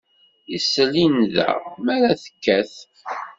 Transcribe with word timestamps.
Isel 0.55 0.93
i 1.03 1.05
nnda 1.11 1.47
mi 1.83 1.91
ara 1.95 2.11
tekkat. 2.23 2.73